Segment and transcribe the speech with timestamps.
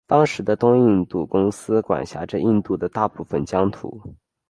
[0.07, 4.01] 当时的东印度公司管辖着印度的大部分疆土。